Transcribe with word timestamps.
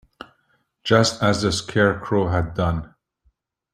Just 0.83 1.21
as 1.21 1.43
the 1.43 1.51
Scarecrow 1.51 2.29
had 2.29 2.55
done. 2.55 2.95